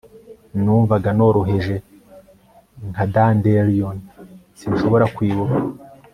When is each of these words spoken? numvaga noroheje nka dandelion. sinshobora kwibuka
numvaga 0.63 1.09
noroheje 1.17 1.75
nka 2.91 3.05
dandelion. 3.13 3.97
sinshobora 4.59 5.05
kwibuka 5.15 5.57